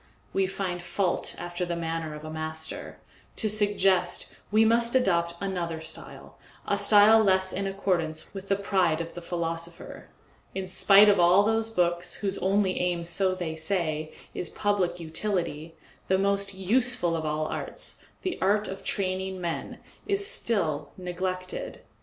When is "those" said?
11.43-11.69